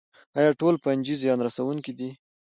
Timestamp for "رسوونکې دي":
1.47-2.09